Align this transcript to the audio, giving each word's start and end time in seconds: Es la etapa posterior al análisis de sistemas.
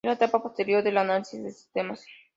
Es 0.03 0.07
la 0.09 0.13
etapa 0.15 0.41
posterior 0.41 0.87
al 0.87 0.97
análisis 0.97 1.43
de 1.43 1.51
sistemas. 1.51 2.03